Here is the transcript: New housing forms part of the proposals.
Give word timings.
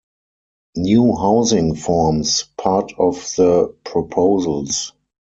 New 0.77 1.15
housing 1.15 1.75
forms 1.75 2.45
part 2.57 2.91
of 2.97 3.17
the 3.35 3.67
proposals. 3.83 4.93